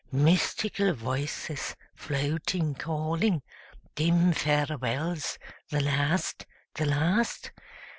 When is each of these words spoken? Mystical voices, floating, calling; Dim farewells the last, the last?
Mystical 0.11 0.93
voices, 0.95 1.75
floating, 1.93 2.73
calling; 2.73 3.43
Dim 3.93 4.33
farewells 4.33 5.37
the 5.69 5.79
last, 5.79 6.47
the 6.73 6.87
last? 6.87 7.51